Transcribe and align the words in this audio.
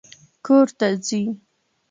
کور 0.45 0.67
ته 0.79 0.87
ځي 1.07 1.21